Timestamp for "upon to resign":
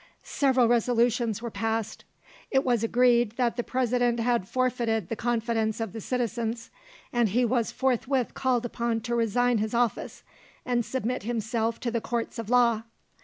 8.65-9.59